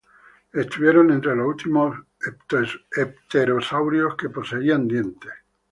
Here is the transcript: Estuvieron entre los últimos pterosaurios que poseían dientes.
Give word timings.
Estuvieron 0.51 1.11
entre 1.11 1.35
los 1.35 1.45
últimos 1.49 1.95
pterosaurios 3.29 4.15
que 4.15 4.29
poseían 4.29 4.87
dientes. 4.87 5.31